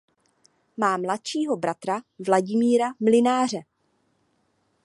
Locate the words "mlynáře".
2.99-3.59